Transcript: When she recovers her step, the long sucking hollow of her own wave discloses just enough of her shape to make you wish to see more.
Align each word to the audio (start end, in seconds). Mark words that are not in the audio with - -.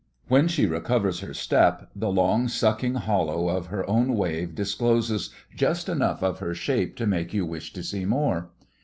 When 0.29 0.47
she 0.47 0.65
recovers 0.65 1.19
her 1.19 1.31
step, 1.31 1.91
the 1.95 2.09
long 2.09 2.47
sucking 2.47 2.95
hollow 2.95 3.49
of 3.49 3.67
her 3.67 3.87
own 3.87 4.15
wave 4.15 4.55
discloses 4.55 5.29
just 5.55 5.87
enough 5.87 6.23
of 6.23 6.39
her 6.39 6.55
shape 6.55 6.95
to 6.95 7.05
make 7.05 7.35
you 7.35 7.45
wish 7.45 7.71
to 7.73 7.83
see 7.83 8.05
more. 8.05 8.49